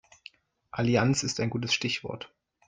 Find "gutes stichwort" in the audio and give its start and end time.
1.51-2.33